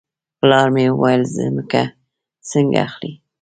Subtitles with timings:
[0.39, 1.81] پلار مې وویل ځمکه
[2.49, 3.11] څنګه اخلې.